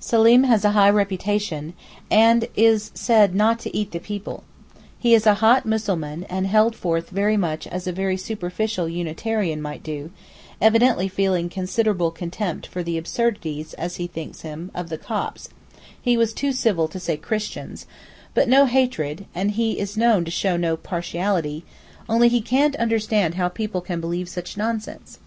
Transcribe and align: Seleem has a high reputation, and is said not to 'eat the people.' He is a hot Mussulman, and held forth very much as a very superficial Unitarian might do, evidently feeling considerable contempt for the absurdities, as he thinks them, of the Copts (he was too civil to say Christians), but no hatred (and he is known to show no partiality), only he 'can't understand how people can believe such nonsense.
Seleem 0.00 0.44
has 0.46 0.64
a 0.64 0.70
high 0.70 0.88
reputation, 0.88 1.74
and 2.10 2.48
is 2.56 2.90
said 2.94 3.34
not 3.34 3.58
to 3.58 3.76
'eat 3.76 3.90
the 3.90 3.98
people.' 3.98 4.42
He 4.98 5.12
is 5.12 5.26
a 5.26 5.34
hot 5.44 5.66
Mussulman, 5.66 6.24
and 6.30 6.46
held 6.46 6.74
forth 6.74 7.10
very 7.10 7.36
much 7.36 7.66
as 7.66 7.86
a 7.86 7.92
very 7.92 8.16
superficial 8.16 8.88
Unitarian 8.88 9.60
might 9.60 9.82
do, 9.82 10.10
evidently 10.62 11.08
feeling 11.08 11.50
considerable 11.50 12.10
contempt 12.10 12.66
for 12.66 12.82
the 12.82 12.96
absurdities, 12.96 13.74
as 13.74 13.96
he 13.96 14.06
thinks 14.06 14.40
them, 14.40 14.70
of 14.74 14.88
the 14.88 14.96
Copts 14.96 15.50
(he 16.00 16.16
was 16.16 16.32
too 16.32 16.52
civil 16.52 16.88
to 16.88 16.98
say 16.98 17.18
Christians), 17.18 17.84
but 18.32 18.48
no 18.48 18.64
hatred 18.64 19.26
(and 19.34 19.50
he 19.50 19.78
is 19.78 19.98
known 19.98 20.24
to 20.24 20.30
show 20.30 20.56
no 20.56 20.74
partiality), 20.74 21.66
only 22.08 22.28
he 22.30 22.40
'can't 22.40 22.76
understand 22.76 23.34
how 23.34 23.50
people 23.50 23.82
can 23.82 24.00
believe 24.00 24.30
such 24.30 24.56
nonsense. 24.56 25.18